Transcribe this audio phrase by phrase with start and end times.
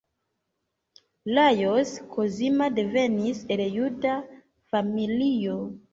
[1.33, 4.19] Lajos Kozma devenis el juda
[4.73, 5.57] familio.